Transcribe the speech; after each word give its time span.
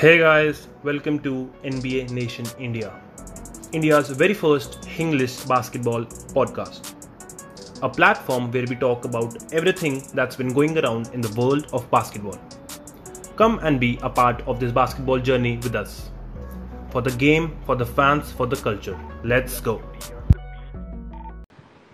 Hey 0.00 0.18
guys, 0.18 0.66
welcome 0.82 1.18
to 1.24 1.52
NBA 1.62 2.10
Nation 2.10 2.46
India, 2.58 2.90
India's 3.72 4.08
very 4.08 4.32
first 4.32 4.88
English 4.98 5.34
basketball 5.44 6.06
podcast. 6.36 6.94
A 7.82 7.88
platform 7.90 8.50
where 8.50 8.64
we 8.66 8.76
talk 8.76 9.04
about 9.04 9.52
everything 9.52 10.02
that's 10.14 10.36
been 10.36 10.54
going 10.54 10.78
around 10.78 11.10
in 11.12 11.20
the 11.20 11.28
world 11.38 11.66
of 11.74 11.90
basketball. 11.90 12.38
Come 13.36 13.58
and 13.62 13.78
be 13.78 13.98
a 14.00 14.08
part 14.08 14.40
of 14.48 14.58
this 14.58 14.72
basketball 14.72 15.18
journey 15.18 15.58
with 15.58 15.74
us. 15.74 16.10
For 16.88 17.02
the 17.02 17.10
game, 17.10 17.58
for 17.66 17.76
the 17.76 17.84
fans, 17.84 18.32
for 18.32 18.46
the 18.46 18.56
culture. 18.56 18.98
Let's 19.22 19.60
go. 19.60 19.82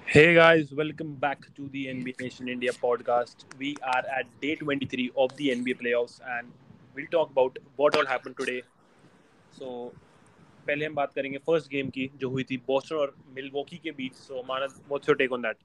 Hey 0.04 0.32
guys, 0.34 0.72
welcome 0.72 1.16
back 1.16 1.40
to 1.56 1.68
the 1.70 1.86
NBA 1.86 2.20
Nation 2.20 2.48
India 2.48 2.70
podcast. 2.72 3.34
We 3.58 3.74
are 3.82 4.04
at 4.16 4.26
day 4.40 4.54
23 4.54 5.10
of 5.16 5.36
the 5.36 5.48
NBA 5.48 5.82
playoffs 5.82 6.20
and 6.38 6.46
we'll 6.96 7.10
talk 7.14 7.30
about 7.30 7.58
what 7.80 7.96
all 7.96 8.06
happened 8.06 8.36
today. 8.40 8.60
So 9.58 9.66
पहले 10.66 10.86
हम 10.86 10.94
बात 10.94 11.12
करेंगे 11.14 11.38
first 11.38 11.70
game 11.70 11.88
की 11.88 12.10
जो 12.16 12.28
हुई 12.30 12.44
थी 12.44 12.56
Boston 12.56 12.96
और 12.96 13.14
Milwaukee 13.34 13.76
के 13.76 13.90
बीच। 13.90 14.12
So 14.12 14.42
Manas 14.48 14.80
what's 14.88 15.08
your 15.08 15.16
take 15.16 15.32
on 15.32 15.42
that 15.42 15.56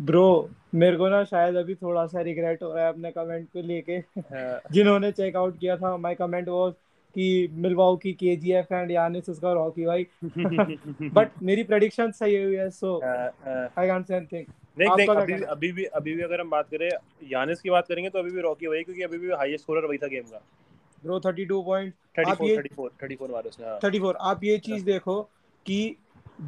bro 0.00 0.50
मेरे 0.74 0.96
को 0.96 1.08
ना 1.08 1.24
शायद 1.24 1.56
अभी 1.56 1.74
थोड़ा 1.74 2.06
सा 2.06 2.20
रिग्रेट 2.20 2.62
हो 2.62 2.74
रहा 2.74 2.84
है 2.84 2.92
अपने 2.92 3.10
कमेंट 3.10 3.48
को 3.52 3.62
लेके। 3.62 4.00
जिन्होंने 4.72 5.12
चेकआउट 5.12 5.58
किया 5.58 5.76
था 5.76 5.96
माय 5.96 6.14
कमेंट 6.14 6.48
वाज 6.48 6.72
कि 7.14 7.48
मिलवाकी 7.52 8.12
केजीएफ 8.12 8.72
एंड 8.72 8.90
यानिस 8.90 9.28
उसका 9.28 9.52
रॉकी 9.52 9.86
भाई। 9.86 10.06
बट 11.08 11.42
मेरी 11.42 11.62
प्रेडिक्शन 11.62 12.10
सही 12.10 12.42
हुई 12.42 12.56
है 12.56 12.70
सो 12.70 13.00
आई 13.78 13.88
कांट 13.88 14.06
से 14.06 14.16
एनीथिंग 14.16 14.44
नहीं 14.78 14.96
नहीं 14.96 15.06
अभी 15.08 15.32
अभी 15.32 15.42
अभी 15.44 15.72
भी 15.72 15.84
अभी 15.84 16.14
भी 16.14 16.22
अगर 16.22 16.40
हम 16.40 16.50
बात 16.50 16.68
करें 16.70 16.88
यानिस 17.30 17.60
की 17.60 17.70
बात 17.70 17.86
करेंगे 17.88 18.10
तो 18.10 18.18
अभी 18.18 18.30
भी 18.30 18.40
रॉकी 18.40 18.66
वही 18.66 18.82
क्योंकि 18.84 19.02
अभी 19.02 19.18
भी 19.18 19.30
हाईएस्ट 19.32 19.64
स्कोरर 19.64 19.86
वही 19.86 19.98
था 19.98 20.06
गेम 20.06 20.24
का। 20.24 20.40
ब्रो 21.04 21.18
32 21.20 21.62
पॉइंट 21.64 21.92
34 22.18 22.56
34 22.58 22.88
34 23.02 23.30
मारे 23.30 23.48
उसने 23.48 23.78
34 23.80 24.04
हाँ। 24.06 24.30
आप 24.30 24.44
ये 24.44 24.58
चीज़ 24.58 24.84
देखो 24.84 25.20
कि 25.66 25.96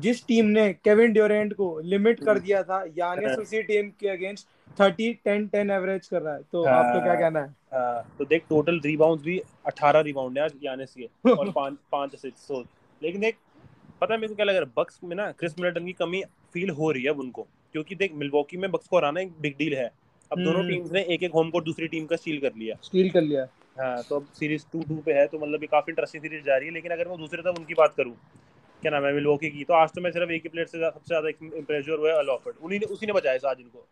जिस 0.01 0.27
टीम 0.27 0.47
ने 0.49 0.73
केविन 0.75 1.13
ड्यूरेंट 1.13 1.55
को 1.55 1.69
लिमिट 1.85 2.25
कर 2.25 2.31
हम्म। 2.31 2.41
दिया 2.41 2.63
था 2.63 2.85
यानिस 2.99 3.39
उसी 3.39 3.63
टीम 3.63 3.91
के 4.01 4.09
अगेंस्ट 4.09 4.47
30 4.81 5.15
10 5.27 5.47
10 5.55 5.71
एवरेज 5.71 6.07
कर 6.09 6.23
रहा 6.23 6.35
है। 6.35 6.43
तो 6.53 6.65
हाँ, 6.65 6.75
आपको 6.75 7.03
क्या 7.05 7.15
कहना 7.15 7.41
है? 7.41 7.55
हाँ, 7.75 8.15
तो 8.19 8.25
देख 8.25 8.45
टोटल 8.49 8.81
रिबाउंड्स 8.85 9.25
भी 9.25 9.41
18 9.69 10.03
रिबाउंड 10.03 10.39
है 10.39 10.45
आज 10.45 10.53
यानिस 10.63 10.95
के 10.95 11.31
और 11.31 11.51
पाँच 11.51 11.77
पाँच 11.93 12.15
असिस्ट 12.15 12.37
सो 12.39 12.61
लेकिन 13.03 13.21
देख 13.21 13.37
पता 14.01 14.15
है 14.15 14.21
मेरे 14.21 14.29
को 14.29 14.35
क्या 14.35 14.45
लग 14.47 14.57
रहा 14.57 14.65
है 14.65 14.73
बक्स 14.77 15.01
में 15.05 15.17
ना 15.17 15.31
क्रिस 15.33 15.59
मिडलटन 15.59 15.87
की 15.87 15.93
कमी 15.95 16.23
फील 16.55 16.71
हो 16.73 16.91
रही 16.91 17.03
है 17.03 17.11
अब 17.11 17.19
उनको। 17.21 17.47
क्योंकि 17.73 17.95
देख 17.95 18.15
मिलवॉकी 18.15 18.57
में 18.57 18.71
बक्स 18.71 18.89
को 18.89 18.97
हराना 18.97 19.21
एक 19.21 19.33
बिग 19.41 19.57
डील 19.59 19.75
है। 19.75 19.91
अब 20.31 20.39
दोनों 20.39 20.63
टीम्स 20.63 20.87
हम्म। 20.87 20.97
ने 20.97 21.03
एक 21.05 21.23
एक 21.23 21.33
होम 21.33 21.51
कोर्ट 21.51 21.65
दूसरी 21.65 21.89
टीम 21.89 22.07
का 22.07 22.17
स्टील 22.17 22.41
कर 22.41 22.55
लिया। 22.55 22.77
स्टील 22.83 23.11
कर 23.11 23.21
लिया। 23.21 23.49
हाँ 23.79 24.03
तो 24.03 24.17
अब 24.17 24.27
सीरीज़ 24.35 24.65
टू 24.73 24.83
टू 24.83 24.97
पे 24.97 25.13
है 25.13 25.27
तो 25.27 25.39
मतलब 25.39 25.63
ये 25.63 25.67
काफ़ी 25.67 25.91
इंटरेस्टिंग 25.93 26.23
सीरीज़ 26.23 26.45
जा 26.45 26.57
रही 26.57 26.69
है 26.69 26.75
लेकिन 26.75 26.93
अगर 26.93 27.09
मैं 27.09 27.19
दूसरे 27.19 27.43
तरफ़ 27.43 27.59
उनकी 27.59 27.75
बात 27.75 27.95
करूँ 27.97 28.15
क्या 28.83 28.91
नाम 28.91 29.05
है 29.05 29.13
मिलवॉकी 29.13 29.51
की 29.51 29.65
तो 29.65 29.75
आज 29.75 29.89
तो 29.89 30.01
मैं 30.01 30.11
सिर्फ़ 30.11 30.31
एक 30.31 30.43
ही 30.43 30.49
प्लेयर 30.49 30.67
से 30.67 30.79
सबसे 30.79 31.09
ज़्यादा 31.09 31.29
इंप्रेस 31.59 31.87
हुआ 31.89 32.13
है 32.13 32.19
अल 32.19 32.29
उन्हीं 32.63 32.81
ने 32.81 32.87
उसी 32.87 33.07
ने 33.07 33.13
बचाया 33.13 33.51
आज 33.51 33.57
इनको। 33.61 33.87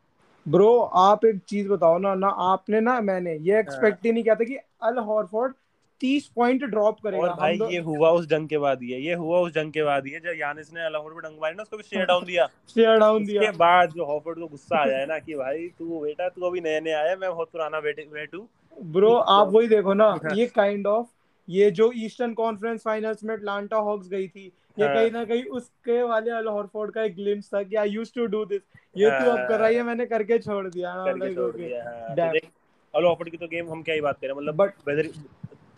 ब्रो 0.49 0.79
आप 0.81 1.25
एक 1.25 1.39
चीज़ 1.49 1.69
बताओ 1.69 1.99
ना 1.99 2.15
ना 2.15 2.29
आपने 2.29 2.81
ना 2.81 3.01
मैंने 3.01 3.35
ये 3.35 3.59
एक्सपेक्ट 3.59 3.97
हाँ। 3.97 4.01
ही 4.05 4.13
नहीं 4.13 4.23
किया 4.23 4.35
था 4.35 4.45
कि 4.45 4.57
अल 4.83 4.99
हॉरफोर्ड 4.99 5.55
तीस 6.01 6.27
पॉइंट 6.37 6.65
ड्रॉप 6.65 6.99
करेगा 7.01 7.23
और 7.23 7.35
भाई 7.37 7.59
ये 7.73 7.79
हुआ 7.81 8.11
उस 8.11 8.27
जंग 8.29 8.49
के 8.49 8.59
बाद 8.59 8.83
ही 8.83 8.91
है 8.91 9.01
ये 9.03 9.15
हुआ 9.15 9.39
उस 9.41 9.53
जंग 9.53 9.73
के 9.73 9.83
बाद 9.83 10.07
ही 10.07 10.13
है 10.13 10.21
जब 10.21 10.39
यानिस 10.39 10.73
ने 10.75 10.85
अल 10.85 10.95
हॉरफोर्ड 10.95 11.25
डंक 11.25 11.39
मारी 11.43 11.55
ना 11.55 11.63
उसको 11.63 11.77
भी 11.77 11.83
शेयर 11.83 12.05
डाउन 12.07 12.25
दिया। 12.25 12.47
शेयर 12.75 12.99
डाउन 12.99 13.25
दिया। 13.25 13.43
उसके 13.43 13.57
बाद 13.59 13.93
जो 13.93 14.05
हॉरफोर्ड 14.05 14.39
को 14.39 14.47
गुस्सा 14.47 14.83
आया 14.83 14.99
है 14.99 15.07
ना 15.07 15.19
कि 15.19 15.35
भाई 15.35 15.67
तू 15.79 16.01
बेटा 16.01 16.29
तू 16.29 16.47
अभी 16.47 16.61
नए 16.61 16.81
नए 16.81 16.93
आया 16.95 17.17
मैं 17.17 17.31
बहुत 17.31 17.49
पुराना 17.53 17.79
वेट 17.79 18.35
हूँ 18.35 18.49
ब्रो 18.77 19.15
आप 19.15 19.49
वही 19.53 19.69
देखो 19.69 19.95
ना 19.95 20.09
ये 20.35 20.47
काइंड 20.47 20.87
ऑफ़ 20.87 21.07
ये 21.49 21.71
जो 21.71 21.91
ईस्टर्न 21.97 22.33
कॉन्फ्रेंस 22.35 22.83
फाइनल्स 22.85 23.25
में 23.25 23.35
अटलांटा 23.35 23.77
हॉक्स 23.77 24.09
गई 24.09 24.29
थी 24.29 24.53
ये 24.79 24.87
हाँ। 24.87 24.95
कहीं 24.95 25.11
ना 25.11 25.25
कहीं 25.25 25.45
उसके 25.59 26.03
वाले 26.03 26.31
हॉरफोर्ड 26.31 26.93
का 26.95 27.03
एक 27.03 27.15
ग्लिम्स 27.15 27.49
था 27.55 27.63
कि 27.63 27.77
I 27.77 27.89
used 27.91 28.15
to 28.15 28.27
do 28.27 28.45
this 28.45 28.61
ये 28.97 29.11
तू 29.11 29.31
अब 29.31 29.49
कर 29.49 29.61
रही 29.61 29.77
है 29.77 29.83
मैंने 29.83 30.07
करके 30.07 30.39
छोड़ 30.39 30.67
दिया। 30.69 30.95
करके 31.05 31.35
छोड़ 31.35 31.53
दिया 31.57 31.83
हाँ। 31.85 33.05
हॉरफोर्ड 33.05 33.31
की 33.31 33.37
तो 33.37 33.47
गेम 33.47 33.71
हम 33.71 33.83
क्या 33.83 33.95
ही 33.95 34.01
बात 34.01 34.19
करें 34.21 34.35
मतलब 34.35 34.55
बट 34.57 34.73
वेदर 34.89 35.09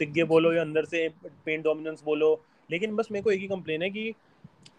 तिग्गे 0.00 0.24
बोलो 0.26 0.52
या 0.52 0.62
अंदर 0.62 0.84
से 0.86 1.08
पेंट 1.46 1.62
डोमिनेंस 1.64 2.02
बोलो। 2.04 2.32
लेकिन 2.70 2.96
बस 2.96 3.08
मेरे 3.12 3.22
को 3.22 3.30
एक 3.30 3.40
ही 3.40 3.48
कंप्लेन 3.48 3.82
है 3.82 3.90
कि 3.90 4.12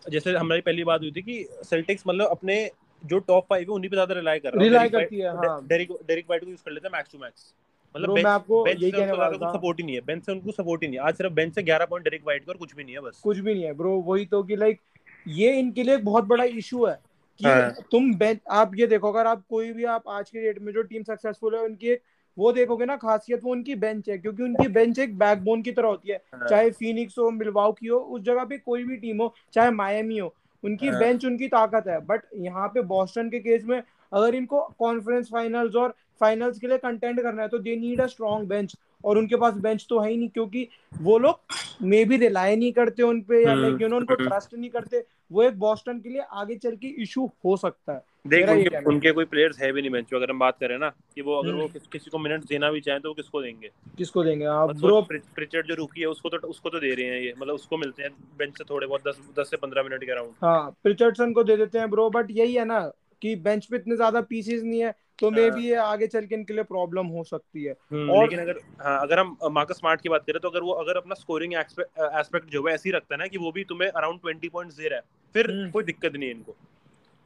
जैसे 0.10 0.36
हमारी 0.36 0.62
पहली 0.62 0.84
बात 0.84 1.02
हुई 1.02 1.12
थी 1.12 1.22
कि 1.22 1.46
सेल्टिक्स 1.66 2.04
मतलब 2.08 2.28
अपने 2.30 2.56
जो 3.04 3.20
टॉप 3.22 3.46
फाइव 3.50 3.62
है 3.62 3.76
उन्हीं 3.76 3.90
पे 3.90 3.96
ज़्यादा 3.96 4.16
रिलाई 4.16 4.40
कर 4.40 4.50
रहा 4.50 4.64
है। 4.64 4.70
रिलाई 4.70 4.90
करती 4.90 5.20
है 5.20 5.36
हाँ। 5.38 5.58
डेरिक 5.68 5.92
डेरिक 6.08 6.26
वाइट 6.30 6.44
को 6.44 6.50
यूज़ 6.50 6.64
कर 6.66 6.72
लेते 6.72 6.88
हैं 6.88 6.94
मैक्स 6.94 7.12
टू 7.12 7.20
मैक्स 7.20 7.54
मतलब 7.96 8.16
मैं 8.16 8.24
आपको 8.24 8.68
यही 8.68 8.92
कहने 8.92 9.12
वाला 9.12 9.38
था। 9.38 9.52
सपोर्ट 9.54 9.80
ही 9.80 9.86
नहीं 9.86 9.96
है। 9.96 10.02
बेंच 10.02 10.26
से 10.26 10.32
उनको 10.32 10.52
सपोर्ट 10.52 10.84
ही 10.84 10.88
नहीं 10.88 11.00
है। 11.00 11.06
आज 11.06 11.16
सिर्फ़ 11.16 11.34
बेंच 11.34 11.54
से 11.56 11.64
11 11.64 11.86
पॉइंट 11.86 12.06
डायरेक्ट 12.06 12.28
वाइट 12.28 12.46
का 12.46 12.52
और 12.52 12.58
कुछ 12.58 12.76
भी 12.76 12.84
नहीं 12.84 12.96
है 12.96 13.02
बस। 13.02 13.20
कुछ 13.24 13.40
भी 13.40 13.54
नहीं 13.54 13.64
है 13.64 13.74
ब्रो 13.74 13.96
वही 14.02 14.26
तो 14.26 14.44
कि 14.44 14.56
लाइक 14.56 14.80
ये 15.28 15.54
इनके 15.60 15.84
लिए 15.84 15.98
बहुत 16.06 16.26
बड़ा 16.26 16.44
इशू 16.44 16.86
है 16.86 16.94
कि 17.40 17.46
हाँ. 17.46 17.72
तुम 17.92 18.14
बेंच 18.16 18.40
आप 18.52 18.72
ये 18.76 18.88
देखो 18.88 19.12
अगर 19.12 19.28
आप 19.28 19.44
कोई 19.50 19.72
भी 19.74 19.84
आप 19.94 20.08
आज 20.10 20.30
के 20.30 20.42
डेट 20.42 20.62
में 20.62 20.72
जो 20.74 20.82
टीम 20.84 21.04
सक्सेसफुल 21.04 21.56
है 21.56 21.62
उनकी 21.62 21.90
एक 21.90 22.02
वो 22.38 22.52
देखोगे 22.52 22.86
ना 22.86 22.96
खासियत 22.98 23.44
वो 23.44 23.52
उनकी 23.52 23.76
बेंच 23.76 24.10
है 24.10 24.18
क्योंकि 24.18 24.44
उनकी 24.44 24.68
बेंच 24.70 25.00
एक 25.00 25.18
बैकबोन 25.18 25.62
की 25.62 25.72
तरह 25.72 25.88
होती 25.88 26.12
है 26.12 26.22
हाँ. 26.34 26.48
चाहे 26.48 26.70
फिनिक्स 26.72 27.18
हो 27.20 27.30
मिलवाओ 27.32 27.72
की 27.72 27.88
हो 27.88 27.98
उस 27.98 28.22
जगह 28.22 28.46
पे 28.46 28.58
कोई 28.60 28.84
भी 28.84 28.98
टीम 28.98 29.22
हो 29.22 29.34
चाहे 29.54 29.72
मायमी 29.72 30.18
हो 30.18 30.34
उनकी 30.64 30.88
हाँ. 30.88 31.00
बेंच 31.00 31.26
उनकी 31.26 31.48
ताकत 31.48 31.88
है 31.88 32.00
बट 32.06 32.22
यहाँ 32.38 32.68
पे 32.68 32.82
बॉस्टन 32.88 33.30
के 33.30 33.40
केस 33.40 33.64
में 33.66 33.82
अगर 34.12 34.36
इनको 34.36 34.62
कॉन्फ्रेंस 34.80 35.30
फाइनल्स 35.32 35.76
और 35.76 35.96
फाइनल्स 36.22 36.60
के 36.60 36.68
लिए 36.68 36.78
कंटेंट 36.78 37.22
करना 37.22 37.42
है 37.42 37.48
तो 37.48 37.60
they 37.60 37.76
need 37.76 38.02
a 38.02 38.06
strong 38.08 38.48
bench 38.48 38.76
और 39.06 39.18
उनके 39.18 39.36
पास 39.36 39.54
बेंच 39.54 39.86
तो 39.90 40.00
है 40.00 40.12
ही 40.12 40.18
नहीं 40.18 40.30
क्योंकि 40.30 40.68
वो 41.02 41.18
लोग 41.18 41.40
मे 41.82 42.06
भी 42.06 42.18
रिलाई 42.18 42.56
नहीं 42.56 42.72
करते 42.72 43.04
उन 43.04 43.22
पे 43.22 43.44
या 43.46 43.54
लाइक 43.54 43.82
यू 43.82 43.88
नो 43.88 43.98
उनको 43.98 44.16
ट्रस्ट 44.16 44.54
नहीं 44.54 44.70
करते। 44.70 45.04
वो 45.32 45.44
एक 45.44 45.60
बॉस्टन 45.60 46.00
के 46.00 46.10
लिए 46.10 46.22
आगे 46.32 46.56
चल 46.56 46.76
के 46.76 46.88
इशू 46.88 47.30
हो 47.46 47.58
सकता 47.58 47.94
है। 47.94 48.04
देख 48.28 48.50
उनके, 48.50 48.84
उनके 48.84 49.12
कोई 49.12 49.26
प्लेयर्स 49.26 49.62
है 49.62 49.72
भी 49.72 49.82
नहीं 49.82 49.92
बेंच 49.92 50.06
पे 50.06 50.16
अगर 50.18 50.30
हम 50.30 50.40
बात 50.40 50.58
करें 50.60 50.78
ना 50.78 50.90
कि 50.90 51.22
वो 51.22 51.38
अगर 51.40 51.52
वो 51.52 51.58
हम्म। 51.58 51.68
किस, 51.68 51.88
किसी 51.88 52.10
को 52.10 52.18
मिनट 52.18 52.44
देना 52.44 52.72
भी 52.72 52.82
चाहे 52.82 53.00
तो 53.00 53.10
वो 53.10 53.14
किसको 53.14 53.42
देंगे? 53.42 53.70
किसको 53.98 54.24
देंगे? 54.24 54.46
आप 54.46 54.76
ब्रो 54.76 55.02
प्रिचर्ड 55.02 55.68
जो 55.68 55.76
रुकी 55.76 56.02
है 56.02 56.08
उसको 56.08 56.30
तो 56.30 56.48
उसको 56.48 56.70
तो 56.70 56.80
दे 56.80 56.94
रहे 56.94 57.06
हैं 57.06 57.22
ये 57.22 57.34
मतलब 57.42 57.54
उसको 57.54 57.78
मिलते 57.78 58.04
हैं 58.04 58.12
बेंच 58.38 58.58
से 58.58 58.64
थोड़े 58.64 58.88
बहुत 58.88 59.02
10 59.08 59.20
10 59.40 59.50
से 59.50 59.58
15 59.58 59.84
मिनट 59.84 60.04
के 60.04 60.12
अराउंड 60.12 60.32
हाँ 60.42 60.76
प्रिचर्डसन 60.84 61.34
को 61.34 61.44
दे 61.44 61.58
देते 61.58 61.80
हैं 61.80 61.90
ब्रो 61.90 62.10
बट 62.10 62.28
यही 62.32 62.54
है 62.54 62.66
ना 62.66 62.92
कि 63.22 63.36
बेंच 63.38 63.66
पे 63.66 63.76
इतने 63.76 63.96
ज़्यादा 63.96 64.22
पीसेस 64.30 64.64
नहीं 64.64 64.80
है 64.80 64.94
तो 65.20 65.30
मे 65.32 65.42
हाँ। 65.42 65.52
भी 65.52 65.68
ये 65.68 65.76
आगे 65.78 66.08
चल 66.08 66.26
के 66.26 66.36
इनके 66.36 66.54
लिए 66.54 66.64
प्रॉब्लम 66.66 67.08
हो 67.08 67.24
सकती 67.24 67.64
है 67.64 67.74
हम्म, 67.92 68.10
और 68.10 68.22
लेकिन 68.22 68.40
अगर 68.40 68.60
हाँ 68.82 69.00
अगर 69.02 69.20
हम 69.20 69.38
मार्कस 69.52 69.78
स्मार्ट 69.78 70.02
की 70.02 70.10
बात 70.10 70.24
करें 70.28 70.40
तो 70.42 70.50
अगर 70.50 70.64
वो 70.64 70.72
अगर 70.84 70.98
अपना 70.98 71.16
स्कोरिंग 71.16 71.54
एस्पेक्ट 71.54 72.50
जो 72.50 72.68
है 72.68 72.74
ऐसे 72.74 72.90
ही 72.90 72.96
रखता 72.96 73.16
है 73.16 73.20
ना 73.20 73.28
कि 73.28 73.38
वो 73.38 73.52
भी 73.52 73.64
तुम्हें 73.64 73.90
अराउंड 73.90 74.22
ट्वेंटी 74.22 74.50
पॉइंट 74.50 74.72
दे 74.74 74.88
रहा 74.88 75.00
है 75.00 75.04
फिर 75.36 75.52
हम्म। 75.52 75.70
कोई 75.72 75.84
दिक्कत 75.84 76.16
नहीं 76.16 76.30
है 76.30 76.36
इनको 76.36 76.56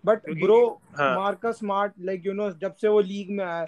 but 0.03 0.29
bro 0.41 0.59
Marcus 0.99 1.59
Smart 1.59 1.93
like 2.01 2.25
you 2.25 2.33
know 2.33 2.51
जब 2.57 2.75
से 2.75 2.87
वो 2.87 2.99
लीग 3.03 3.31
में 3.31 3.43
आया 3.45 3.65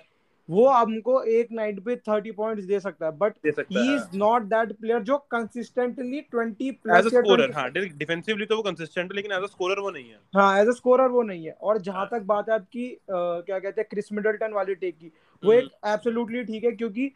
वो 0.49 0.67
हमको 0.69 1.21
एक 1.23 1.47
नाइट 1.51 1.79
पे 1.85 1.95
थर्टी 1.95 2.31
पॉइंट्स 2.31 2.65
दे 2.65 2.79
सकता 2.79 3.05
है 3.05 3.11
but 3.17 3.33
he 3.71 3.93
is 3.95 4.17
not 4.17 4.43
that 4.45 4.71
player 4.71 5.01
जो 5.03 5.17
कंसिस्टेंटली 5.31 6.21
ट्वेंटी 6.21 6.71
प्लस 6.73 7.07
स्कोरर 7.07 7.51
हाँ 7.51 7.69
डिफेंसिवली 7.71 8.45
तो 8.45 8.55
वो 8.55 8.61
कंसिस्टेंट 8.63 9.13
लेकिन 9.15 9.31
एज 9.31 9.43
अ 9.43 9.47
स्कोरर 9.47 9.79
वो 9.79 9.89
नहीं 9.91 10.09
है। 10.09 10.19
हाँ 10.35 10.59
एज 10.61 10.67
अ 10.67 10.71
स्कोरर 10.71 11.07
वो 11.09 11.21
नहीं 11.23 11.45
है। 11.45 11.51
और 11.51 11.77
जहाँ 11.77 11.99
हाँ। 11.99 12.07
तक 12.11 12.25
बात 12.25 12.49
है 12.49 12.55
आपकी 12.55 12.87
क्या 13.09 13.59
कहते 13.59 13.81
हैं 13.81 13.87
क्रिस 13.91 14.11
मिडलटन 14.13 14.53
वाली 14.53 14.75
टेक 14.75 14.97
की 14.97 15.11
वो 15.43 15.53
एक 15.53 15.69
एब्सोल्युटली 15.87 16.43
ठीक 16.43 16.63
है 16.63 16.71
क्योंकि 16.71 17.11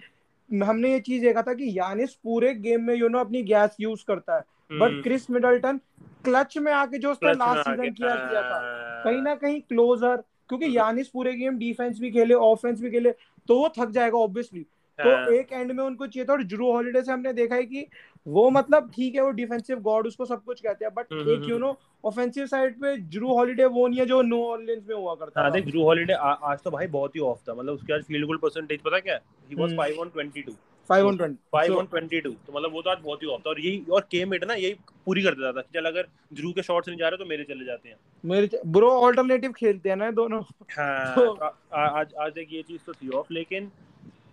हमने 0.50 0.92
ये 0.92 1.00
चीज़ 1.00 1.24
देखा 1.24 1.42
था 1.42 1.54
कि 1.54 1.78
यानिस 1.78 2.14
पूरे 2.14 2.54
गेम 2.56 2.84
में 2.84 2.94
यू 2.96 3.08
नो 3.10 3.20
अपनी 3.20 3.42
गैस 3.44 3.76
यूज़ 3.82 4.04
करता 4.08 4.36
है। 4.36 4.44
बट 4.80 5.02
क्रिस 5.04 5.30
मिडलटन 5.32 5.80
क्लच 6.26 6.58
में 6.58 6.72
आके 6.72 6.98
जो 6.98 7.12
उसने 7.12 7.34
लास्ट 7.34 7.62
सीज़न 7.62 7.92
किया 7.92 8.16
किया 8.16 8.42
था 8.42 8.60
कहीं 9.04 9.22
ना 9.22 9.36
कहीं 9.36 9.62
क्लोजर 9.62 10.24
क्योंकि 10.52 10.78
यानिस 10.78 11.08
पूरे 11.08 11.34
गेम 11.34 11.58
डिफेंस 11.58 12.00
भी 12.00 12.12
खेले 12.12 12.34
ऑफेंस 12.44 12.82
भी 12.82 12.90
खेले 12.92 13.12
तो 13.50 13.58
वो 13.58 13.70
थक 13.78 13.90
जाएगा 13.90 14.18
ऑब्वियसली 14.18 14.66
तो 15.00 15.10
हाँ। 15.10 15.28
एक 15.30 15.52
एंड 15.54 15.72
में 15.72 15.84
उनको 15.84 16.08
चाहिए 16.08 16.26
था 16.26 16.34
और 16.34 16.42
ड्रू 16.46 16.72
हॉलीडे 16.72 17.02
से 17.02 17.12
हमने 17.12 17.32
देखा 17.34 17.56
है 17.56 17.64
कि 17.66 17.86
वो 18.26 18.50
मतलब 18.50 18.90
ठीक 18.96 19.16
है 19.16 19.22
वो 19.22 19.30
डिफेंसिव 19.32 19.80
गॉड 19.82 20.08
उसको 20.08 20.26
सब 20.26 20.44
कुछ 20.44 20.60
कहते 20.62 20.86
हैं 20.86 20.94
बट 20.94 21.14
एक 21.30 21.50
यू 21.50 21.58
नो 21.58 21.76
ऑफेंसिव 22.04 22.46
साइड 22.46 22.76
पे 22.76 22.96
ड्रू 23.14 23.34
हॉलीडे 23.34 23.66
वो 23.68 23.88
नहीं 23.88 24.00
है 24.00 24.06
जो 24.06 24.22
नो 24.24 24.42
ऑर्लियंस 24.48 24.84
में 24.90 24.96
हुआ 24.96 25.16
करता 25.16 25.42
हाँ 25.42 25.52
देख 25.52 25.66
ड्रू 25.66 25.84
हॉलीडे 25.84 26.14
आज 26.24 26.60
तो 26.64 26.72
भाई 26.72 26.88
बहुत 26.90 27.16
ही 27.16 27.22
ऑफ़ 27.22 27.40
था 27.50 27.54
मतलब 27.54 27.74
उसके 27.74 27.94
आज 27.94 28.04
फ़ील्ड 28.04 28.28
गोल 28.28 28.38
परसेंटेज 28.38 28.82
पता 28.82 29.00
क्या? 29.00 29.20
He 29.50 29.56
was 29.56 29.76
5 29.78 29.98
on 29.98 30.12
22 30.18 30.54
5 30.90 31.04
on 31.04 31.18
20 31.18 31.36
5 31.54 31.70
on 31.70 31.86
22 31.86 32.34
तो 32.48 32.54
मतलब 32.54 32.72
वो 32.72 32.82
तो 32.82 32.90
आज 32.90 32.98
बहुत 33.04 33.24
ही 33.24 33.28
ऑफ़ 33.28 33.42
था 33.42 33.50
और 33.50 33.60
यही 33.60 33.84
और 33.92 34.02
के 34.02 34.26
मेट 34.26 34.44
ना 34.44 34.54
यही 34.54 34.74
पूरी 35.06 35.24
कर 35.24 35.32
देता 35.32 35.52
था 35.52 35.62
चल 35.62 35.86
अगर 35.86 36.08
ड्रू 36.34 36.52
के 36.52 36.64
शॉट्स 36.64 36.88
नहीं 36.90 37.00
जा 37.00 37.08
रहे 37.08 37.18
तो 37.18 37.26
मेरे 37.26 37.44
चले 37.44 37.66
जाते 37.66 37.90
हैं। 37.90 37.96
मेरे 38.26 38.50
ब्रो 38.66 38.90
अल्टरनेटिव 39.02 39.52
खेलते 39.52 39.90
हैं 39.90 39.96
ना 39.96 40.12
दोनों। 40.12 40.42
हाँ 40.72 41.16
तो, 41.16 41.32
आज 41.74 42.14
आज 42.20 42.38
एक 42.38 42.48
ये 42.52 42.62
चीज़ 42.62 42.82
तो 42.86 42.94
थी 42.94 43.10
ऑफ़ 43.10 43.34
लेकिन 43.34 43.72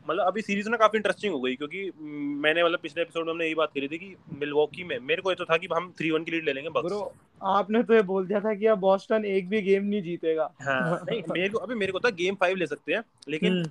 मतलब 0.09 0.27
अभी 0.27 0.43
सीरीज़ 0.43 0.69
ना 0.69 0.77
काफ़ी 0.77 0.97
इंटरेस्टिंग 0.97 1.35
हो 1.35 1.41
गई 1.41 1.55
क्योंकि 1.57 1.93
मैंने 2.01 2.65
मतलब 2.65 2.79
पिछले 2.79 3.03
एपिसोड 3.03 3.25
में 3.27 3.33
हमने 3.33 3.45
यही 3.45 3.55
बात 3.55 3.69
करी 3.75 3.89
थी 3.89 3.99
कि 3.99 4.17
मिलवॉकी 4.33 4.85
में 4.85 4.99
मेरे 4.99 5.23
को 5.23 5.31
ये 5.31 5.35
तो 5.35 5.45
था 5.45 5.57
कि 5.57 5.69
हम 5.75 5.93
3-1 6.03 6.25
की 6.25 6.31
लीड 6.31 6.45
ले 6.45 6.53
लेंगे 6.53 6.71
बक्स 6.71 6.87
ब्रो 6.87 7.15
आपने 7.43 7.83
तो 7.83 7.95
ये 7.95 8.03
बोल 8.03 8.27
दिया 8.27 8.41
था 8.41 8.55
कि 8.55 8.67
अब 8.67 8.79
बॉस्टन 8.79 9.25
एक 9.25 9.49
भी 9.49 9.63
गेम 9.63 9.85
नहीं 9.85 10.03
जीतेगा। 10.03 10.51
हाँ 10.63 11.01
नहीं 11.11 11.23
मेरे 11.33 11.49
को 11.49 11.59
अभी 11.59 11.75
मेरे 11.75 11.93
को 11.93 12.01
था 12.01 12.11
गेम 12.11 12.35
5 12.35 12.57
ले 12.57 12.67
सकते 12.67 12.93
हैं 12.93 13.03
लेकिन 13.29 13.63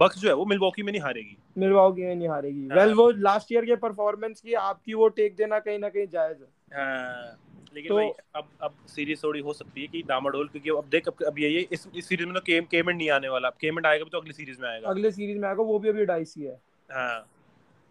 बक्स 0.00 0.18
जो 0.18 0.28
है 0.28 0.34
वो 0.34 0.44
मिलवॉकी 0.44 0.82
में 0.82 0.92
नहीं 0.92 1.02
हारेगी। 1.02 1.36
मिलवॉकी 1.58 2.02
में 2.02 2.14
नहीं 2.14 2.28
हारेगी। 2.28 2.68
वेल 2.68 2.94
वो 2.94 3.10
लास्ट 3.10 3.52
ईयर 3.52 3.64
के 3.64 3.76
परफॉर्मेंस 3.76 4.40
की 4.40 4.54
आपकी 4.54 4.94
वो 4.94 5.08
टेक 5.08 5.36
देना 5.36 5.58
कहीं 5.58 5.78
ना 5.78 5.88
कहीं 5.88 6.06
जायज़ 6.06 6.38
है। 6.38 6.48
हाँ। 6.78 7.38
लेकिन 7.74 7.88
तो, 7.88 7.94
भाई 7.96 8.08
अब 8.34 8.48
अब 8.62 8.74
सीरीज़ 8.86 9.22
थोड़ी 9.24 9.40
हो 9.40 9.52
सकती 9.52 9.80
है 9.80 9.86
कि 9.86 10.02
डामाडोल 10.02 10.48
क्योंकि 10.48 10.70
अब 10.70 10.88
देख 10.90 11.08
अब, 11.08 11.22
अब 11.26 11.38
ये 11.38 11.48
इस 11.72 11.88
इस 11.94 12.08
सीरीज़ 12.08 12.26
में 12.26 12.34
तो 12.34 12.40
केम 12.40 12.64
केमेंट 12.64 12.98
नहीं 12.98 13.10
आने 13.10 13.28
वाला। 13.28 13.50
केमेंट 13.60 13.86
आएगा 13.86 14.04
तो 14.04 14.18
अगली 14.18 14.32
सीरीज़ 14.32 14.60
में 14.60 14.68
आएगा। 14.68 14.88
अगले 14.88 15.10
सीरीज़ 15.10 15.38
में 15.38 15.48
आएगा 15.48 15.62
वो 15.62 15.78
भी 15.78 15.88
अभी 15.88 16.04
डाइसी 16.04 16.42
है। 16.42 16.60
हाँ। 16.88 17.26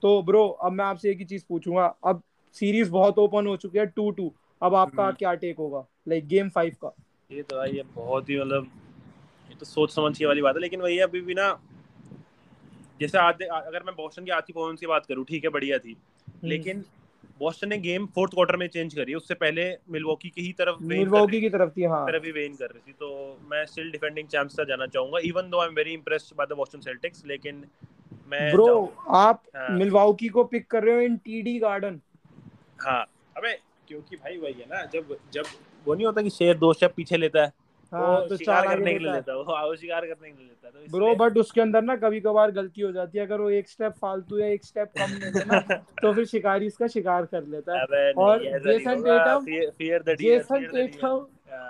तो 0.04 0.22
ब्रो 0.24 0.48
अब 0.48 0.72
मैं 0.72 0.86
आपसे 0.86 1.12
एक 1.12 1.18
ही 1.18 1.26
चीज़ 1.26 1.44
पूछूँगा। 1.50 1.86
अब 2.06 2.22
सीरीज़ 2.56 2.92
बहुत 2.92 3.18
ओपन 3.20 3.48
हो 3.48 3.56
चुकी 3.58 3.78
है 3.78 3.86
टू 3.86 4.10
टू 4.12 4.32
अब 4.62 4.76
आपका 4.76 5.04
हम्म। 5.04 5.16
क्या 5.16 5.34
टेक 5.34 5.58
होगा? 5.58 5.86
लाइक 6.08 6.28
गेम 6.28 6.50
फाइव 6.50 6.76
का। 6.82 6.94
ये 7.32 7.42
तो 7.44 7.56
भाई 7.58 7.72
ये 7.72 7.84
बहुत 7.96 8.30
ही 8.30 8.40
मतलब 8.40 8.68
ये 9.50 9.56
तो 9.56 9.66
सोच 9.66 9.92
समझ 9.92 10.18
के 10.18 10.26
वाली 10.26 10.42
बात 10.42 10.56
है। 10.56 10.62
लेकिन 10.62 10.82
वही 10.82 11.00
अभी 11.00 11.22
भी 11.22 11.34
ना 11.34 11.52
जैसे 13.00 13.18
आज 13.18 13.42
अगर 13.44 13.84
मैं 13.84 13.96
बोस्टन 13.96 14.24
की 14.24 14.32
की 14.32 14.54
परफॉर्मेंस 14.54 14.80
की 14.80 14.88
बात 14.88 15.06
करूँ 15.06 15.26
ठीक 15.26 15.44
है 15.44 15.50
बढ़िया 15.50 15.78
थी। 15.78 15.98
हम्म। 16.28 16.48
लेकिन 16.48 16.84
बॉस्टन 17.40 17.70
ने 17.70 17.78
गेम 17.78 18.06
फोर्थ 18.16 18.34
क्वार्टर 18.34 18.56
में 18.56 18.68
चेंज 18.68 18.94
करी 18.96 19.14
उससे 19.14 19.34
पहले 19.36 19.64
मिलवॉकी 19.92 20.30
की 20.30 20.42
ही 20.42 20.52
तरफ़ 20.54 20.84
मिलवॉकी 20.84 21.42
की 21.42 21.50
तरफ़ 21.50 21.72
थी 21.78 21.84
हाँ। 21.84 22.06
तरफ़ 22.08 22.26
ही 22.26 22.32
वेन 22.32 22.56
कर 22.56 22.66
रही 22.66 22.82
थी। 22.88 22.96
तो 23.00 23.40
मैं 23.52 23.66
स्टिल 23.66 23.92
डिफेंडिंग 23.92 24.28
चैंपियंस 24.28 24.56
का 24.58 24.64
जाना 24.64 24.88
चाहूँगा 24.88 25.20
even 25.24 25.50
though 25.50 25.60
I 25.60 25.68
am 25.68 25.76
very 25.76 25.94
impressed 25.94 26.36
by 26.38 26.48
the 26.48 26.58
Boston 26.58 26.80
Celtics 26.80 27.26
लेकिन 27.26 27.64
मैं 28.28 28.52
ब्रो 28.52 28.94
आप 29.18 29.44
मिलवॉकी 29.72 30.28
हाँ। 30.28 30.34
को 30.34 30.44
पिक 30.44 30.68
कर 30.72 30.84
रहे 30.84 30.96
हो 30.96 31.02
इन 31.02 31.18
टीडी 31.18 31.58
गार्डन 31.60 32.00
हाँ। 32.82 33.04
अबे 33.38 33.54
क्योंकि 33.88 34.16
भाई 34.16 34.38
वही 34.38 34.54
है 34.54 34.66
ना 34.70 34.84
जब 34.94 35.16
जब 35.34 35.46
वो 35.86 35.94
नहीं 35.96 36.06
होता 36.06 36.22
कि 36.22 36.30
शेर 36.30 36.58
दो 36.58 36.74
स्टेप 36.74 36.94
पीछे 36.96 37.18
लेता 37.18 37.44
है 37.44 37.52
हाँ, 37.92 38.28
तो 38.28 38.38
शिकार 38.38 38.68
करने 38.68 38.94
के 38.94 39.00
लिए 39.00 39.12
लेता 39.12 39.32
है 39.32 39.38
वो 39.38 39.76
शिकार 39.76 40.06
करने 40.06 40.30
के 40.32 40.38
लिए 40.38 40.48
लेता 40.48 40.68
है 40.68 40.86
तो 40.86 40.98
ब्रो 40.98 41.14
बट 41.16 41.38
उसके 41.38 41.62
अंदर 41.62 41.82
ना 41.82 41.96
कभी 41.96 42.20
कभार 42.22 42.52
गलती 42.52 42.82
हो 42.82 42.92
जाती 42.92 43.18
है 43.18 43.26
अगर 43.26 43.42
वो 43.42 43.50
एक 43.50 43.70
स्टेप 43.70 43.94
फालतू 44.02 44.40
या 44.40 44.48
एक 44.48 44.66
स्टेप 44.66 44.92
कम 44.98 45.14
ले 45.14 45.44
ना 45.46 45.60
तो 46.02 46.14
फिर 46.14 46.26
शिकारी 46.26 46.66
इसका 46.66 46.88
शिकार 46.88 47.26
कर 47.26 47.44
लेता 47.46 47.80
है। 47.80 48.12
और 48.14 48.44
जेसन 48.60 49.04
टेटम 49.04 50.16
जेसन 50.16 50.66
टेटम 50.66 51.26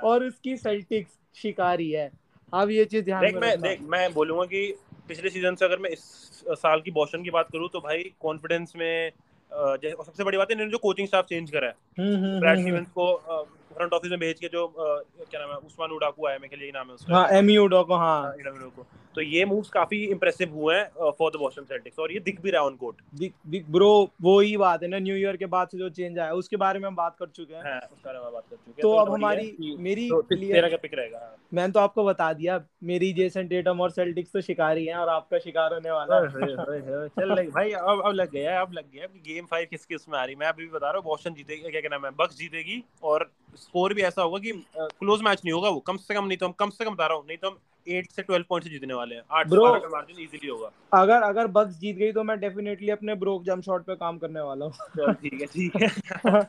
और 0.07 0.23
उसकी 0.23 0.55
सेल्टिक्स 0.57 1.19
शिकारी 1.35 1.91
है। 1.91 2.09
अब 2.53 2.69
ये 2.69 2.85
चीज़ 2.85 3.05
ध्यान 3.05 3.25
देख 3.25 3.35
मैं 3.35 3.59
देख 3.61 3.81
मैं 3.89 4.13
बोलूँगा 4.13 4.45
कि 4.45 4.73
पिछले 5.07 5.29
सीज़न 5.29 5.55
से 5.55 5.65
अगर 5.65 5.79
मैं 5.79 5.89
इस 5.89 6.01
साल 6.49 6.81
की 6.81 6.91
बॉस्टन 6.91 7.23
की 7.23 7.29
बात 7.29 7.47
करूँ 7.51 7.69
तो 7.73 7.79
भाई 7.79 8.11
कॉन्फिडेंस 8.21 8.73
में 8.75 9.11
सबसे 9.51 10.23
बड़ी 10.23 10.37
बात 10.37 10.47
है 10.49 10.53
इन्होंने 10.53 10.71
जो 10.71 10.77
कोचिंग 10.77 11.07
स्टाफ 11.07 11.25
चेंज 11.25 11.51
करा 11.51 11.67
है। 11.67 11.73
Brad 11.99 12.57
hmm, 12.57 12.61
Stevens 12.61 12.65
hmm, 12.65 12.75
hmm. 12.75 12.85
को 12.95 13.66
फ्रंट 13.77 13.93
ऑफ़िस 13.93 14.11
में 14.11 14.19
भेज 14.19 14.39
के 14.39 14.47
जो 14.47 14.67
क्या 14.77 15.39
नाम 15.39 15.49
है 15.49 15.55
उस्मान 15.55 15.91
उडाकू 15.91 16.27
आया 16.27 16.37
मेरे 16.41 16.57
लिए 16.57 16.71
नाम 16.71 16.87
है 16.87 16.93
उसका। 16.93 17.15
हाँ 17.15 17.27
एमयू 17.39 17.63
उडाकू 17.65 17.93
हाँ। 17.93 18.21
उडाकू 18.33 18.85
तो 19.17 19.21
ये 19.23 19.45
मूव्स 19.45 19.69
काफ़ी 19.69 19.97
इंप्रेसिव 20.05 20.53
हुए 20.55 20.75
हैं 20.75 21.11
फॉर 21.19 21.31
द 21.31 21.39
बॉस्टन 21.39 21.63
सेल्टिक्स 21.63 21.99
और 21.99 22.11
ये 22.13 22.19
दिख 22.19 22.41
भी 22.41 22.51
रहा 22.51 22.61
है 22.61 22.67
ऑन 22.67 22.75
कोर्ट 22.75 22.97
दिख 23.15 23.33
दिख 23.47 23.69
ब्रो 23.69 23.87
वो 24.21 24.39
ही 24.39 24.57
बात 24.57 24.83
है 24.83 24.89
ना 24.89 24.99
न्यू 24.99 25.15
ईयर 25.15 25.37
के 25.37 25.45
बाद 25.53 25.67
से 25.67 25.77
जो 25.77 25.89
चेंज 25.89 26.19
आया 26.19 26.33
उसके 26.33 26.57
बारे 26.57 26.79
में 26.79 26.87
हम 26.87 26.95
बात 26.95 27.15
कर 27.19 27.27
चुके 27.27 27.53
हैं। 27.53 27.63
हाँ 27.63 27.79
उसके 27.79 28.05
बारे 28.05 28.19
में 28.19 28.31
बात 28.33 28.43
कर 28.49 28.55
चुके 28.55 28.69
हैं 28.69 28.81
तो, 28.81 28.91
तो 28.91 28.95
अब 28.95 29.13
हमारी 29.13 29.75
मेरी 29.79 30.07
तो 30.09 30.21
तेरा 30.23 30.67
क्या 30.67 30.77
पिक 30.77 30.93
रहेगा? 30.93 31.37
मैंने 31.53 31.73
तो 31.73 31.79
आपको 31.79 32.03
बता 32.05 32.31
दिया 32.33 32.59
मेरी 32.83 33.11
जेसन 33.13 33.47
टेटम 33.47 33.81
और 33.81 33.91
सेल्टिक्स 33.91 34.31
तो 34.33 34.41
शिकारी 34.41 34.85
हैं 34.85 34.95
और 34.95 35.09
आपका 35.09 35.39
शिकार 35.39 35.73
होने 35.73 35.91
वाला 35.91 36.15
है। 36.15 37.07
चल 37.09 37.35
भाई 37.49 37.71
अब 37.71 38.01
अब 38.05 38.13
लग 38.13 38.31
गया 38.31 38.61
अब 38.61 38.73
लग 38.73 38.91
गया 38.93 39.07
गेम 39.27 39.45
5 39.53 39.65
किस 39.69 39.85
किसमें 39.85 40.17
आ 40.19 40.23
रही 40.23 40.35
मैं 40.35 40.47
अभी 40.47 40.67
बता 40.67 40.89
रहा 40.89 40.97
हूँ 40.97 41.05
बॉस्टन 41.05 41.33
जीतेगी 41.33 41.71
क्या 41.71 41.81
क्या 41.81 41.89
नाम 41.91 42.05
है 42.05 42.11
बक्स 42.17 42.37
जीतेगी 42.37 42.83
और 43.03 43.29
स्कोर 43.57 43.93
भी 43.93 44.01
ऐसा 44.03 44.21
होगा 44.21 44.39
कि 44.39 44.51
क्लोज 44.77 45.21
मैच 45.23 45.41
नहीं 45.45 45.53
होगा 45.53 45.69
वो 45.69 45.79
कम 45.87 45.97
से 45.97 46.13
कम 46.13 46.25
नहीं 46.25 46.37
तो 46.37 46.45
हम 46.45 46.53
कम 46.59 46.69
से 46.69 46.85
कम 46.85 46.93
बता 46.93 47.07
रहा 47.07 47.17
हूँ 47.17 47.25
नहीं 47.27 47.37
तो 47.37 47.49
हम 47.49 47.57
एट 47.87 48.11
से 48.11 48.21
ट्वेल्व 48.21 48.45
पॉइंट 48.49 48.63
से 48.63 48.69
जीतने 48.69 48.93
वाले 48.93 49.15
हैं। 49.15 49.23
आठ 49.31 49.47
ब्रो 49.49 49.65
का 49.73 49.89
मार्जिन 49.89 50.23
इजीली 50.23 50.47
होगा। 50.47 50.71
अगर 50.93 51.21
अगर 51.23 51.47
बक्स 51.53 51.79
जीत 51.79 51.95
गई 51.97 52.11
तो 52.11 52.23
मैं 52.23 52.39
डेफिनेटली 52.39 52.89
अपने 52.91 53.15
ब्रोक 53.17 53.43
जंप 53.45 53.63
शॉट 53.63 53.85
पे 53.85 53.95
काम 53.95 54.17
करने 54.17 54.41
वाला 54.41 54.65
हूँ। 54.65 55.13
ठीक 55.13 55.41
है 55.41 55.47
ठीक 55.47 55.75
है। 55.75 56.41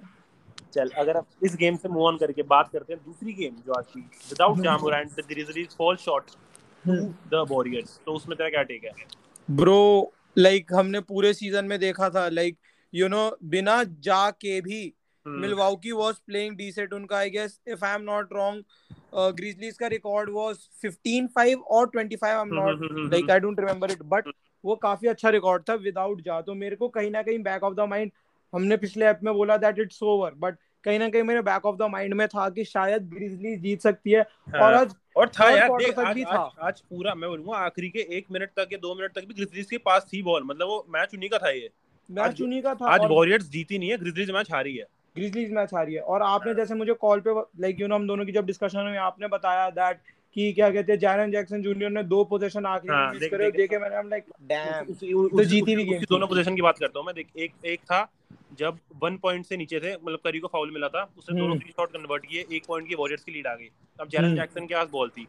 चल 0.75 0.89
अगर 0.99 1.17
आप 1.17 1.27
इस 1.45 1.57
गेम 1.57 1.77
से 1.77 1.89
मूव 1.89 2.07
ऑन 2.07 2.17
करके 2.19 2.43
बात 2.49 2.69
करते 2.73 2.93
हैं 2.93 3.03
दूसरी 3.05 3.33
गेम 3.35 3.55
जो 3.67 3.73
आज 3.73 3.85
की 3.87 4.01
without 4.01 4.59
Ja Morant 4.63 5.11
the 5.11 5.25
Grizzlies 5.29 5.77
fall 5.79 5.97
short 5.99 6.31
to 6.85 6.97
the 7.31 7.45
Warriors 7.51 7.99
तो 8.07 8.13
उसमें 8.13 8.37
तेरा 8.37 8.51
क्या 8.51 8.63
टेक 8.65 8.85
है? 8.85 8.93
ब्रो 9.49 10.13
लाइक 10.39 10.65
like, 10.65 10.79
हमने 10.79 11.01
पूरे 11.03 11.33
सीज़न 11.35 11.65
में 11.65 11.79
देखा 11.81 12.09
था 12.11 12.29
लाइक 12.31 12.57
यू 12.93 13.09
नो 13.09 13.31
बिना 13.47 13.83
जा 14.01 14.31
के 14.33 14.61
भी 14.61 14.81
मिलवाउकी 15.27 15.93
वाज 15.93 16.15
प्लेइंग 16.27 16.57
डीसेंट 16.57 16.93
उनका 16.93 17.17
I 17.19 17.31
guess 17.31 17.59
if 17.69 17.85
I 17.85 17.95
am 17.95 18.03
not 18.03 18.33
wrong 18.33 18.65
Grizzlies 19.13 19.77
का 19.79 19.87
रिकॉर्ड 19.87 20.31
वाज 20.31 20.57
15 20.85 21.29
5 21.39 21.63
और 21.71 21.91
25 21.97 22.25
I 22.25 22.41
am 22.41 22.55
not 22.55 22.81
like 23.13 23.31
I 23.31 23.41
don't 23.41 23.61
remember 23.61 23.91
it 23.91 24.03
but 24.05 24.29
वो 24.65 24.77
काफ़ी 24.77 25.09
अच्छा 25.09 25.31
रिकॉर्ड 25.31 25.63
था 25.69 25.75
विदाउट 25.75 26.21
जा 26.21 26.41
तो 26.41 26.55
मेरे 26.55 26.77
को 26.77 26.89
कहीं 26.89 27.11
ना 27.11 27.23
कहीं 27.23 27.39
बैक 27.39 27.63
ऑफ़ 27.65 27.75
द 27.75 27.81
माइंड 27.81 28.11
हमने 28.53 28.77
पिछले 28.77 29.07
ऐप 29.07 29.21
में 29.25 29.35
बोला 29.35 29.57
दैट 29.57 29.79
इट्स 29.79 30.03
ओवर 30.03 30.35
बट 30.39 30.57
कहीं 30.85 30.99
ना 30.99 31.09
कहीं 31.09 31.23
मेरे 31.23 31.43
बैक 31.43 31.67
ऑफ़ 31.67 31.77
द 31.77 31.83
माइंड 31.83 32.15
में 32.15 32.27
था 32.29 32.49
कि 32.51 32.65
शायद 32.65 33.09
ग्रिजली 33.11 33.57
जीत 33.57 33.81
सकती 33.81 34.11
है 34.11 34.21
हाँ, 34.21 34.61
और 34.61 34.75
आज 34.75 34.95
और 35.17 35.29
था 35.29 35.51
यार 35.51 35.71
देख 35.79 35.99
आज, 35.99 36.23
था। 36.25 36.39
आज, 36.39 36.51
आज 36.61 36.81
पूरा 36.81 37.15
मैं 37.15 37.31
बोलूँगा 37.31 37.57
आखिरी 37.57 37.89
के 37.89 38.07
एक 38.19 38.27
मिनट 38.33 38.51
तक 38.57 38.69
या 38.73 38.79
दो 38.79 38.95
मिनट 38.95 39.13
तक 39.13 39.25
भी 39.27 39.35
ग्रिजलीज 39.35 39.67
के 39.71 39.79
पास 39.79 40.07
थी 40.13 40.23
बॉल 40.23 40.43
मतलब 40.45 40.69
वो 40.69 40.85
मैच 40.89 41.15
उन्हीं 41.15 41.31
का 41.31 41.39
था 41.39 41.51
ये। 41.51 41.71
मैच 42.11 42.41
उन्हीं 42.41 42.63
का 42.63 42.75
था 42.75 42.91
आज 42.91 43.01
वॉरियर्स 43.11 43.49
जीती 43.51 43.79
नहीं 43.79 43.91
है 43.91 43.99
ग्रिजलीज 43.99 44.31
मैच 44.31 44.51
हारी 44.53 44.77
है। 44.77 44.87
ग्रिजलीज 45.19 45.53
मैच 45.53 45.75
हारी 45.75 45.95
है। 45.95 46.01
और 46.03 46.23
आपने 46.25 46.51
हाँ। 46.51 46.57
जैसे 46.57 46.75
मुझे 46.75 46.93
कॉल 47.01 47.21
पे 47.21 47.41
लाइक 47.63 47.81
यू 47.81 47.87
नो 47.89 47.95
हम 47.95 48.07
दोनों 48.07 48.25
की 48.27 48.33
जब 48.33 48.47
डिस्कशन 48.47 48.87
हुई 48.89 48.97
आपने 49.07 49.29
बताया 49.29 49.69
दैट 49.73 50.01
कि 50.37 50.53
क्या 50.53 50.71
कहते 50.71 50.93
हैं 50.93 50.99
जैरन 51.01 51.31
जैक्सन 51.33 51.63
जूनियर 51.63 51.91
ने 51.91 52.03
दो 52.05 52.23
पोजीशन 52.31 52.67
आखिरी 52.67 52.95
में 52.95 53.13
मिस 53.13 53.31
करे 53.31 53.51
देखे 53.53 53.79
मैंने 53.79 53.97
हम 53.97 54.09
लाइक 54.09 54.25
डैम 54.49 54.93
तो 54.93 55.45
जीती 55.45 55.77
भी 55.77 55.85
गेम 55.85 56.03
दोनों 56.11 56.27
पोजीशन 56.29 56.55
की 56.55 56.63
बात 56.63 56.79
करता 56.79 56.99
हूँ 56.99 57.07
मैं। 57.07 57.15
देख 57.15 57.37
एक 57.39 57.53
एक 57.67 57.81
था 57.83 58.07
जब 58.59 58.79
वन 59.03 59.17
पॉइंट 59.19 59.47
से 59.47 59.57
नीचे 59.57 59.81
थे 59.81 59.95
मतलब 59.95 60.19
करी 60.25 60.39
को 60.39 60.49
फाउल 60.49 60.71
मिला 60.73 60.89
था 60.89 61.03
उसने 61.19 61.39
दोनों 61.39 61.57
थ्री 61.57 61.71
शॉट 61.71 61.93
कन्वर्ट 61.93 62.27
किए 62.27 62.45
एक 62.53 62.67
पॉइंट 62.69 62.89
की 62.89 62.95
वॉरियर्स 62.95 63.25
की 63.25 63.33
लीड 63.33 63.47
आ 63.47 63.55
गई। 63.55 63.71
अब 63.99 64.09
जैरन 64.09 64.35
जैक्सन 64.37 64.67
के 64.67 64.75
पास 64.75 64.89
बॉल 64.93 65.09
थी। 65.09 65.27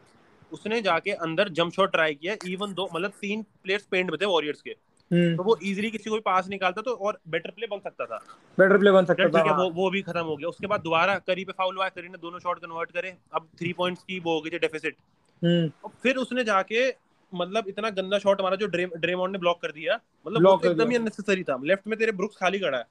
उसने 0.52 0.80
जाके 0.82 1.10
अंदर 1.24 1.48
जंप 1.50 1.72
शॉट 1.72 1.90
ट्राई 1.92 2.14
किया 2.14 2.34
इवन 2.48 2.72
दो 2.74 2.88
मतलब 2.94 3.10
तीन 3.20 3.42
प्लेयर्स 3.62 3.86
पेंट 3.86 4.10
में 4.10 4.18
थे 4.20 4.26
वॉरियर्स 4.26 4.62
के। 4.62 4.74
तो 5.10 5.42
वो 5.42 5.56
इजीली 5.58 5.90
किसी 5.90 6.10
को 6.10 6.16
भी 6.16 6.22
पास 6.22 6.48
निकालता 6.48 6.82
तो 6.82 6.90
और 6.96 7.18
बेटर 7.28 7.50
प्ले 7.50 7.66
बन 7.66 7.78
सकता 7.80 8.04
था। 8.06 8.16
बेटर 8.58 8.78
प्ले 8.78 8.90
बन 8.92 9.04
सकता 9.04 9.28
था 9.28 9.42
है। 9.42 9.56
वो 9.56 9.70
वो 9.72 9.90
भी 9.90 10.02
खत्म 10.02 10.22
हो 10.22 10.36
गया। 10.36 10.48
उसके 10.48 10.66
बाद 10.66 10.80
दोबारा 10.80 11.14
करी 11.20 11.44
पे 11.44 11.52
फाउल 11.52 11.76
हुआ 11.76 11.88
करी 11.90 12.08
ने 12.08 12.18
दोनों 12.18 12.38
शॉट 12.38 12.58
कन्वर्ट 12.58 12.90
करे। 12.92 13.14
अब 13.34 13.48
थ्री 13.58 13.72
पॉइंट्स 13.74 14.02
की 14.02 14.18
वो 14.20 14.34
हो 14.34 14.40
गई 14.40 14.50
थी 14.50 14.58
डेफिसिट 14.58 14.96
हम्म। 15.42 15.90
फिर 16.02 16.16
उसने 16.18 16.44
जाके 16.44 16.88
मतलब 17.32 17.68
इतना 17.68 17.90
गंदा 17.92 18.18
शॉट 18.18 18.40
मारा 18.40 18.56
जो 18.56 18.66
ड्रेमॉन्ड 18.68 19.32
ने 19.32 19.38
ब्लॉक 19.38 19.60
कर 19.62 19.72
दिया। 19.72 19.94
मतलब 20.26 20.58
तो 20.58 20.70
एकदम 20.70 20.90
ही 20.90 20.96
अननेसेसरी 20.96 21.42
था। 21.44 21.58
लेफ़्ट 21.64 21.86
में 21.88 21.98
तेरे 21.98 22.12
ब्रुक्स 22.12 22.36
खाली 22.36 22.58
खड़ा 22.58 22.78
है। 22.78 22.84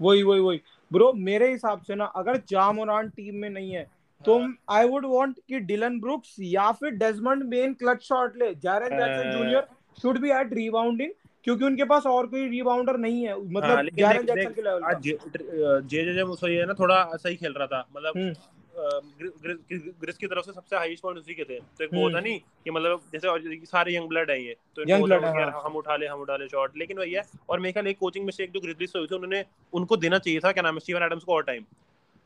वही 0.00 0.22
वही 0.22 0.40
वही। 0.40 0.60
ब्रो 0.90 1.12
मेरे 1.20 1.50
हिसाब 1.50 1.80
से 1.82 1.94
ना 1.94 2.04
अगर 2.16 2.36
जामोरान 2.48 3.08
टीम 3.10 3.34
में 3.34 3.48
नहीं 3.50 3.70
है 3.72 3.84
तो 4.20 4.38
आई 4.70 4.88
वुड 4.88 5.06
वांट 5.06 5.38
कि 5.48 5.58
डिलन 5.62 5.98
ब्रुक्स 6.00 6.34
या 6.40 6.70
फिर 6.72 6.90
डेजमंड 6.96 7.44
बेन 7.46 7.74
क्लच 7.74 8.02
शॉट 8.02 8.36
ले। 8.36 8.54
Jaren 8.56 8.96
Jackson 8.98 9.32
junior 9.32 9.66
should 9.98 10.18
be 10.20 10.30
at 10.32 10.52
rebounding 10.54 11.12
क्योंकि 11.46 11.64
उनके 11.64 11.84
पास 11.86 12.06
और 12.08 12.26
कोई 12.26 12.46
रिबाउंडर 12.48 12.96
नहीं 12.98 13.22
है 13.22 13.34
मतलब 13.38 13.88
जैरन 13.96 14.24
जैक्सन 14.26 14.52
के 14.52 14.62
लेवल 14.62 14.82
आज 14.84 15.02
जे 15.02 16.04
जे 16.04 16.14
जे 16.14 16.24
मुसो 16.26 16.48
ये 16.48 16.64
ना 16.66 16.74
थोड़ा 16.74 16.96
सही 17.16 17.36
खेल 17.36 17.52
रहा 17.52 17.66
था 17.66 17.86
मतलब 17.90 18.16
हम्म। 18.16 18.32
ग्रिस 18.76 20.16
की 20.16 20.26
तरफ़ 20.26 20.44
से 20.44 20.52
सबसे 20.52 20.76
हाईएस्ट 20.76 21.02
पॉइंट 21.02 21.18
उसी 21.18 21.34
के 21.34 21.44
थे 21.44 21.58
तो 21.58 21.84
एक 21.84 21.94
वो 21.94 22.02
होता 22.02 22.18
हम्म। 22.18 22.28
नहीं 22.28 22.40
कि 22.64 22.70
मतलब 22.70 23.00
जैसे 23.12 23.66
सारे 23.66 23.94
यंग 23.96 24.08
ब्लड 24.08 24.30
है 24.30 24.42
ये 24.42 24.56
तो 24.76 24.90
यंग 24.90 25.04
ब्लड 25.04 25.24
हाँ। 25.26 25.62
हम 25.64 25.76
उठा 25.76 25.96
ले 25.96 26.06
हम 26.06 26.20
उठा 26.20 26.36
ले 26.36 26.48
शॉट 26.48 26.76
लेकिन 26.76 26.98
वही 26.98 27.12
है 27.12 27.22
और 27.48 27.60
मेरे 27.60 27.72
ख्याल 27.72 27.86
एक 27.86 27.98
कोचिंग 27.98 28.26
मिस्टेक 28.26 28.52
जो 28.52 28.60
ग्रिजलीज 28.60 28.92
से 28.92 28.98
हुई 28.98 29.08
थी 29.08 29.14
उन्होंने 29.14 29.44
उनको 29.72 29.96
देना 29.98 30.18
चाहिए 30.18 30.40
था 30.40 30.52
क्या 30.52 30.62
नाम 30.62 30.74
है 30.74 30.80
स्टीवन 30.80 31.02
एडम्स 31.02 31.24
को 31.24 31.34
और 31.34 31.42
टाइम 31.44 31.64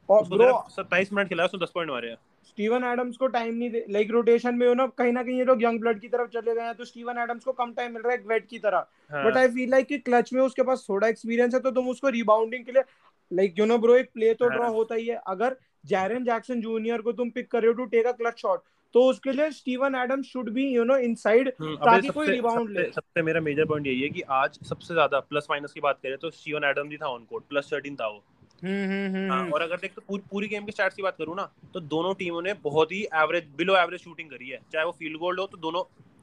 और 0.09 0.25
ब्रो 0.29 0.53
27 0.71 1.13
मिनट 1.13 1.29
खेला 1.29 1.45
उसने 1.45 1.61
10 1.61 1.71
पॉइंट 1.75 1.91
मारे 1.91 2.09
हैं। 2.09 2.17
स्टीवन 2.47 2.85
एडम्स 2.85 3.17
को 3.17 3.27
टाइम 3.29 3.55
नहीं 3.55 3.71
दे 3.71 3.85
लाइक 3.91 4.11
रोटेशन 4.11 4.55
में 4.55 4.67
हो 4.67 4.73
ना 4.75 4.87
कहीं 4.99 5.13
ना 5.13 5.23
कहीं 5.23 5.37
ये 5.39 5.45
लोग 5.45 5.63
यंग 5.63 5.81
ब्लड 5.81 6.01
की 6.01 6.09
तरफ़ 6.09 6.31
चले 6.31 6.55
गए 6.55 6.63
हैं 6.63 6.75
तो 6.75 6.85
स्टीवन 6.85 7.19
एडम्स 7.19 7.45
को 7.45 7.53
कम 7.53 7.73
टाइम 7.73 7.93
मिल 7.93 8.03
रहा 8.03 8.13
है 8.13 8.23
वेट 8.29 8.47
की 8.47 8.59
तरह। 8.61 8.87
बट 9.15 9.37
आई 9.37 9.49
फील 9.49 9.71
लाइक 9.71 9.87
कि 9.87 9.99
क्लच 10.01 10.33
में 10.33 10.41
उसके 10.43 10.63
पास 10.63 10.85
थोड़ा 10.89 11.09
एक्सपीरियंस 11.09 11.55
है 11.55 11.61
तो 11.61 11.71
तुम 11.71 11.89
उसको 11.89 12.09
रिबाउंडिंग 12.11 12.65
के 12.65 12.73
लिए 12.73 12.83
लाइक 13.31 13.59
यू 13.59 13.67
नो 13.67 13.79
ब्रो 13.79 13.95
एक 13.97 14.11
प्ले 14.15 14.33
तो 14.35 14.49
ड्रॉ 14.49 14.63
हाँ। 14.63 14.73
होता 14.73 14.95
ही 14.95 15.07
है। 15.07 15.21
अगर 15.29 15.57
जैरन 15.87 16.25
जैक्सन 16.25 16.61
जूनियर 16.61 17.03
को 17.03 17.13
तुम 17.13 17.31
पिक 17.31 17.51
कर 17.51 17.63
रहे 17.63 17.69
हो 17.69 17.75
to 17.75 17.85
take 17.87 18.07
a 18.07 18.13
clutch 18.13 18.41
shot 18.41 18.63
तो 18.95 19.03
उसके 19.11 19.33
लिए 19.33 19.51
Steven 19.53 19.95
Adams 19.95 20.27
should 20.27 20.49
be 20.53 20.67
you 20.69 20.85
know 20.85 20.97
inside 20.99 21.51
ताकि 21.53 22.09
कोई 22.11 22.27
रिबाउंड 22.29 22.71
ले। 22.71 22.91
सबसे 22.93 23.23
मेरा 23.23 23.41
मेजर 23.41 23.65
पॉइंट 23.67 23.87
यही 23.87 24.01
है 24.01 24.09
कि 24.09 24.23
आज 24.35 24.59
सबसे 24.69 24.95
ज़्यादा 24.95 25.21
प्लस 25.23 25.47
माइनस 25.51 25.73
की 25.73 25.81
बात 25.81 25.99
करें 26.03 26.17
तो 26.19 26.31
स्टीवन 26.33 26.65
एडम्स 26.65 26.91
ही 26.91 26.97
था 26.97 27.09
ऑन 27.09 27.25
कोर्ट 27.25 27.45
प्लस 27.45 27.71
13 27.73 27.97
था 28.01 28.09
वो। 28.09 28.23
हाँ, 28.63 29.49
और 29.51 29.63
अगर 29.63 29.77
देख 29.77 29.95
तो 29.95 30.03
पूरी 30.09 30.23
पूरी 30.31 30.49
गेम 30.49 30.65
के 30.65 30.73
स्टार्ट 30.73 30.95
की 30.95 31.03
बात 31.03 31.17
करूँ 31.19 31.37
ना 31.37 31.49
तो 31.75 31.81
दोनों 31.81 32.15
टीमों 32.15 32.43
ने 32.43 32.53
बहुत 32.63 32.93
ही 32.93 33.03
एवरेज 33.15 33.45
बिलो 33.59 33.77
एवरेज 33.77 34.01
शूटिंग 34.01 34.31
करी 34.31 34.49
है। 34.49 34.59
चाहे 34.73 34.85
वो 34.85 34.93
फ़ील्ड 34.93 35.19
गोल्ड 35.19 35.41
हो 35.41 35.47
तो 35.47 35.59
दोनों 35.59 35.83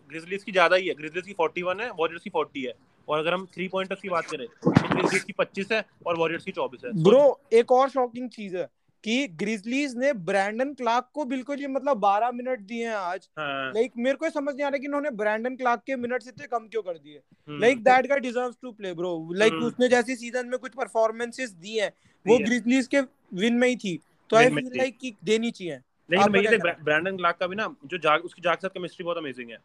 ग्रिजलीज 0.10 0.44
की 0.44 0.52
ज़्यादा 0.52 0.76
ही 0.76 0.88
है। 0.88 0.94
ग्रिजलीज 0.94 1.26
की 1.26 1.34
41 1.34 1.82
है 1.82 1.90
वॉरियर्स 1.92 2.24
की 2.24 2.30
40 2.30 2.66
है। 2.66 2.74
और 3.08 3.20
अगर 3.20 3.34
हम 3.34 3.46
थ्री 3.46 3.68
पॉइंटर्स 3.68 4.02
की 4.02 4.10
बात 4.10 4.26
करें 4.26 4.46
तो 4.48 4.72
ग्रिजलीज 4.72 5.24
की 5.24 5.34
25 5.34 5.72
है 5.72 5.84
और 6.08 6.18
वॉरियर्स 6.18 6.44
की 6.44 6.52
24 6.52 6.86
है। 6.86 6.92
ब्रो 7.04 7.40
एक 7.54 7.72
और 7.72 7.90
शॉकिंग 7.90 8.30
चीज़ 8.30 8.58
है। 8.58 8.68
कि 9.04 9.28
ग्रिजलीज 9.36 9.96
ने 9.98 10.12
ब्रैंडन 10.26 10.74
क्लार्क 10.74 11.10
को 11.14 11.26
बिल्कुल 11.26 11.58
ही 11.58 11.68
मतलब 11.68 12.00
12 12.00 12.32
मिनट 12.32 12.60
दिए 12.62 12.88
हैं 12.88 12.96
आज। 12.96 13.28
हाँ। 13.38 13.72
लाइक 13.74 13.92
मेरे 13.98 14.18
को 14.18 14.30
समझ 14.30 14.54
नहीं 14.56 14.66
आ 14.66 14.70
रहा 14.70 14.78
कि 14.78 14.86
इन्होंने 14.86 15.10
ब्रैंडन 15.14 15.56
क्लार्क 15.56 15.82
के 15.88 15.96
मिनट्स 15.96 16.28
इतने 16.28 16.48
कम 16.48 16.68
क्यों 16.68 16.82
कर 16.82 16.98
दिए। 16.98 17.22
Like 17.48 17.84
that 17.84 18.08
guy 18.08 18.20
deserves 18.20 18.56
to 18.62 18.72
play 18.72 18.94
bro 18.94 19.14
like 19.34 19.54
उसने 19.64 19.90
जैसे 19.90 20.16
सीज़न 20.16 20.48
में 20.48 20.58
कुछ 20.60 20.72
परफॉर्मेंसेस 20.76 21.52
दी 21.52 21.78
हैं 21.78 21.92
वो 22.26 22.38
ग्रिजलीज 22.40 22.88
के 22.88 23.02
विन 23.36 23.54
में 23.54 23.68
ही 23.68 23.76
थी। 23.76 24.00
तो 24.30 24.38
आई 24.38 24.50
फील 24.50 24.72
लाइक 24.78 24.98
कि 24.98 25.14
देनी 25.24 25.52
चाहिए। 25.52 25.80
लेकिन 26.10 26.32
भैया 26.32 26.74
ब्रैंडन 26.84 27.18
क्लार्क 27.18 27.38
का 27.38 27.48
भी 27.48 27.56
ना 27.56 27.68
जो 27.86 27.98
जाग 27.98 28.26
उसकी 28.26 28.42
जाग 28.42 28.58
साथ 28.58 28.70
केमिस्ट्री 28.70 29.04
बहुत 29.04 29.18
अमेजिंग 29.18 29.50
है। 29.50 29.58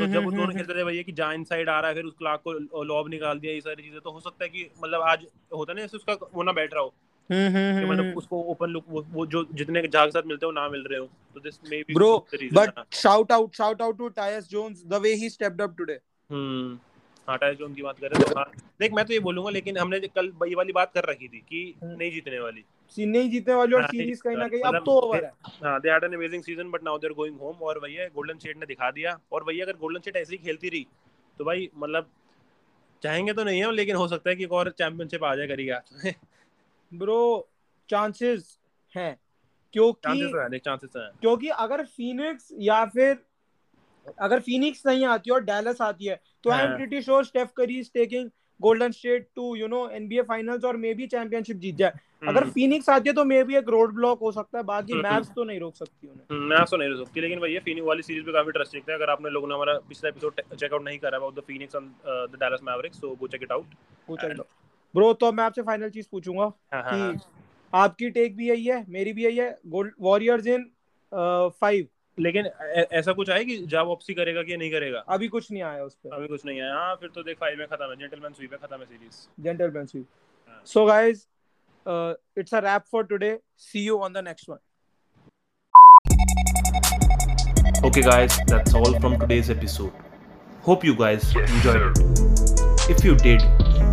तो 0.00 0.06
जब 0.06 0.24
वो 0.24 0.30
दोनों 0.30 0.52
खेलते 0.54 0.74
थे 0.74 0.84
भैया 0.84 1.02
कि 1.02 1.12
जहाँ 1.12 1.34
इनसाइड 1.34 1.68
आ 1.68 1.78
रहा 1.80 1.88
है 1.88 1.94
फिर 1.94 2.04
उस 2.04 2.14
क्लार्क 2.18 2.40
को 2.44 2.82
लॉब 2.84 3.08
निकाल 3.08 3.38
दिया 3.38 3.52
ये 3.52 3.60
सारी 3.60 3.82
चीज़ें 3.82 4.00
तो 4.00 4.10
हो 4.10 4.20
सकता 4.20 4.44
है 4.44 4.48
कि 4.50 4.70
मतलब 4.78 5.02
आज 5.02 5.26
होता 5.54 5.72
ना 5.72 5.80
जैसे 5.80 5.96
उसका 5.96 6.16
वो 6.34 6.42
ना 6.42 6.52
बैठ 6.52 6.74
रहा 6.74 6.82
हो। 6.82 6.94
कि 7.30 7.86
मतलब 7.86 8.16
उसको 8.16 8.42
ओपन 8.42 8.66
लुक 8.66 8.84
वो, 8.88 9.06
वो 9.10 9.26
जो 9.26 9.44
जितने 9.52 9.86
जाग 9.88 10.10
साथ 10.10 10.22
मिलते 10.26 10.46
हो 10.46 10.52
ना 10.52 10.68
मिल 10.68 10.84
रहे 10.90 10.98
हो। 10.98 11.06
तो 11.06 11.40
this 11.40 11.60
maybe 11.82 11.94
bro 11.94 12.26
but 12.52 12.94
shout 12.94 13.32
out 13.32 13.54
shout 13.54 13.82
out 13.82 13.98
to 13.98 14.08
Tyus 14.08 14.48
Jones 14.48 14.84
the 14.86 14.94
way 14.94 15.14
he 15.14 15.30
stepped 15.30 15.62
up 15.62 15.74
today 15.78 15.98
hmm 16.30 16.78
हाँ 17.28 17.38
टायस 17.38 17.56
जोन्स 17.58 17.76
की 17.76 17.82
बात 17.82 17.98
कर 17.98 18.10
रहे 18.10 18.18
हैं। 18.18 18.28
तो 18.28 18.38
हाँ 18.38 18.50
देख 18.80 18.92
मैं 18.92 19.04
तो 19.04 19.12
ये 19.12 19.18
बोलूँगा 19.20 19.50
लेकिन 19.50 19.78
हमने 19.78 20.00
कल 20.00 20.32
ये 20.48 20.54
वाली 20.54 20.72
बात 20.72 20.92
कर 20.92 21.04
रखी 21.04 21.28
थी 21.28 21.38
कि 21.38 21.74
नहीं 21.84 22.10
जीतने 22.10 22.38
वाली। 22.38 22.64
नहीं 23.06 23.30
जीतने 23.30 23.54
वाली 23.54 23.74
और 23.74 23.86
सीरीज़ 23.86 24.22
कहीं 24.22 24.36
ना 24.36 24.48
कहीं 24.48 24.62
अब 24.62 24.82
तो 24.86 24.92
ओवर 24.92 25.24
है। 25.24 25.32
हाँ 25.64 25.80
they 25.80 25.90
had 25.90 26.04
an 26.04 26.12
amazing 26.12 26.42
season 26.42 26.70
but 26.70 26.84
now 26.84 26.98
they 26.98 27.06
are 27.06 27.12
going 27.12 27.38
home 27.38 27.56
और 27.56 27.78
भैया 27.78 28.08
गोल्डन 28.08 28.38
स्टेट 28.38 28.56
ने 28.56 28.66
दिखा 28.66 28.90
दिया। 28.90 29.18
और 29.32 29.44
भैया 29.44 29.64
अगर 29.64 29.76
गोल्डन 29.76 30.00
स्टेट 30.00 30.16
ऐसे 30.16 30.34
ही 30.34 30.38
खेलती 30.44 30.68
रही 30.68 30.86
तो 31.38 31.44
भाई 31.44 31.70
मतलब 31.76 32.10
चाहेंगे 33.02 33.32
तो 33.32 33.44
नहीं 33.44 33.60
है 33.60 33.72
लेकिन 33.72 33.96
हो 33.96 34.08
सकता 34.08 34.30
है 34.30 34.36
कि 34.36 34.44
एक 34.44 34.52
और 34.52 34.70
चैंपियनशिप 34.70 35.24
आ 35.24 35.34
जाए 35.36 35.46
करेगा 35.46 35.82
ब्रो 36.92 37.48
चांसेस 37.88 38.58
हैं। 38.94 39.16
क्योंकि 39.74 40.58
चांसेस 40.58 40.92
हैं 40.96 41.10
क्योंकि 41.20 41.48
अगर 41.62 41.84
फीनिक्स 41.86 42.48
या 42.60 42.84
फिर 42.86 43.16
अगर 44.20 44.40
फीनिक्स 44.40 44.86
नहीं 44.86 45.04
आती 45.06 45.30
और 45.30 45.44
डैलस 45.44 45.80
आती 45.82 46.04
है 46.04 46.20
तो 46.44 46.50
I 46.50 46.64
am 46.64 46.74
pretty 46.76 47.00
sure 47.02 47.24
Steph 47.24 47.50
Curry 47.56 47.78
is 47.78 47.90
taking 47.94 48.30
Golden 48.60 48.90
State 48.92 49.28
to 49.36 49.54
you 49.56 49.66
know 49.68 49.88
NBA 49.90 50.22
finals 50.28 50.64
और 50.64 50.76
मे 50.76 50.92
बी 50.94 51.06
चैंपियनशिप 51.06 51.56
जीत 51.56 51.74
जाए। 51.76 51.92
अगर 52.28 52.48
फीनिक्स 52.50 52.88
आती 52.88 53.08
है 53.08 53.14
तो 53.14 53.24
मे 53.24 53.42
बी 53.44 53.56
एक 53.56 53.68
रोड 53.68 53.94
ब्लॉक 53.94 54.20
हो 54.20 54.32
सकता 54.32 54.58
है 54.58 54.64
बाकी 54.64 54.94
मैप्स 54.94 55.28
तो 55.34 55.44
नहीं 55.44 55.60
रोक 55.60 55.74
सकती 55.76 56.08
उन्हें। 56.08 56.38
मैप्स 56.48 56.70
तो 56.70 56.76
नहीं 56.76 56.88
रोक 56.90 57.06
सकती 57.06 57.20
लेकिन 57.20 57.40
भैया 57.40 57.60
फीनिक्स 57.64 57.86
वाली 57.88 58.02
सीरीज़ 58.02 58.24
पे 58.26 58.32
काफ़ी 58.32 58.52
ट्रस्ट 58.52 58.76
रखते 58.76 58.92
हैं। 58.92 58.98
अगर 58.98 59.10
आपने 59.10 59.30
लोगों 59.30 59.48
ने 59.48 59.54
हमारा 59.54 59.78
पिछला 59.88 60.08
एपिसोड 60.08 60.40
चेकआउट 60.54 60.84
नहीं 60.84 60.98
करा 60.98 61.18
about 61.18 61.34
the 61.34 61.44
Phoenix 61.46 61.74
and 61.74 61.90
the 62.06 62.38
Dallas 62.40 62.60
Mavericks 62.64 63.00
so 63.00 63.14
go 63.16 63.28
check 63.28 63.42
it 63.42 63.52
out 63.52 63.74
go 64.08 64.16
check 64.16 64.30
it 64.30 64.38
out 64.38 64.46
bro 64.94 65.12
तो 65.14 65.30
मैं 65.32 65.44
आपसे 65.44 65.62
फाइनल 65.62 65.90
चीज़ 65.90 66.06
पूछूँगा 66.12 66.44
हाँ, 66.74 66.82
हाँ, 66.82 67.12
कि 67.12 67.18
आपकी 67.72 68.10
टेक 68.10 68.36
भी 68.36 68.48
यही 68.48 68.64
है 68.64 68.84
मेरी 68.88 69.12
भी 69.12 69.24
यही 69.24 69.36
है 69.36 69.56
गोल्ड 69.66 69.92
वॉरियर्स 70.00 70.46
इन 70.46 70.70
फाइव 71.60 71.86
लेकिन 72.18 72.46
ऐसा 72.92 73.12
कुछ 73.12 73.30
आया 73.30 73.42
कि 73.42 73.56
जॉब 73.72 73.88
वापसी 73.88 74.14
करेगा 74.14 74.42
कि 74.42 74.56
नहीं 74.56 74.70
करेगा? 74.70 74.98
अभी 75.08 75.28
कुछ 75.28 75.50
नहीं 75.52 75.62
आया 75.62 75.82
उस 75.84 75.94
पे 75.94 76.08
अभी 76.16 76.26
कुछ 76.28 76.44
नहीं 76.46 76.60
आया। 76.60 76.74
हाँ 76.74 76.94
फिर 77.00 77.10
तो 77.14 77.22
देख 77.22 77.36
फाइव 77.40 77.58
में 77.58 77.66
खत्म 77.66 77.90
है। 77.90 77.96
जेंटलमैन 77.96 78.32
स्वीप 78.32 78.52
है 78.52 78.58
खत्म 78.58 78.78
है 78.80 78.86
series 78.86 79.42
gentleman 79.42 79.86
sweep 79.86 80.06
so 80.66 80.84
guys 80.86 81.26
it's 82.38 82.54
a 82.54 82.58
wrap 82.64 82.84
for 82.92 83.04
today 83.04 83.38
see 83.66 83.84
you 83.84 83.98
on 83.98 84.12
the 84.12 84.24
next 84.28 84.50
one 84.50 84.58
Okay 87.86 88.02
guys, 88.02 88.36
that's 88.46 88.74
all 88.78 88.94
from 89.02 89.12
today's 89.18 89.48
episode. 89.52 89.98
Hope 90.62 90.84
you 90.86 90.94
guys 90.96 91.26
enjoyed 91.42 91.84
it. 91.84 92.22
If 92.94 93.04
you 93.04 93.14
did, 93.16 93.44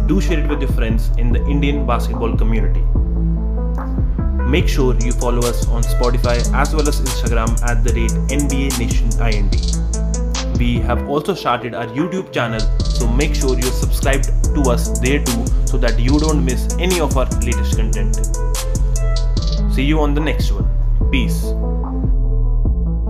do 0.08 0.22
share 0.22 0.40
it 0.40 0.48
with 0.48 0.62
your 0.62 0.72
friends 0.72 1.10
in 1.18 1.32
the 1.32 1.44
Indian 1.48 1.86
basketball 1.86 2.38
community. 2.38 2.82
Make 4.50 4.68
sure 4.68 4.96
you 5.00 5.12
follow 5.12 5.40
us 5.40 5.68
on 5.68 5.82
Spotify 5.84 6.38
as 6.54 6.74
well 6.76 6.88
as 6.88 7.02
Instagram 7.02 7.62
at 7.64 7.84
the 7.84 7.94
rate 7.94 8.12
NBA 8.30 8.78
Nation 8.80 9.10
IND. 9.20 10.60
We 10.60 10.76
have 10.80 11.10
also 11.10 11.34
started 11.34 11.74
our 11.74 11.88
YouTube 11.88 12.32
channel, 12.32 12.60
so 12.80 13.08
make 13.08 13.36
sure 13.36 13.58
you're 13.60 13.72
subscribed 13.72 14.26
to 14.54 14.62
us 14.70 15.00
there 15.00 15.24
too 15.24 15.46
so 15.66 15.78
that 15.78 16.00
you 16.00 16.20
don't 16.20 16.46
miss 16.46 16.74
any 16.80 17.00
of 17.00 17.18
our 17.18 17.26
latest 17.42 17.76
content. 17.76 18.16
See 19.74 19.84
you 19.84 20.00
on 20.00 20.14
the 20.14 20.22
next 20.22 20.52
one. 20.52 20.70
Peace. 21.12 21.44